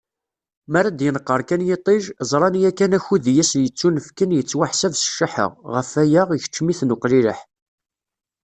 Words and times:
Mi 0.71 0.77
ara 0.79 0.89
d-yenqer 0.91 1.41
kan 1.49 1.61
yiṭij, 1.67 2.03
ẓran 2.29 2.55
yakan 2.61 2.95
akud 2.97 3.23
i 3.27 3.33
asen-yettunefken 3.43 4.35
yettwaḥseb 4.35 4.93
s 4.95 5.03
cceḥḥa, 5.09 5.47
ɣef 5.73 5.89
waya, 5.95 6.23
ikeccem-iten 6.37 6.93
uqlileḥ. 6.95 7.39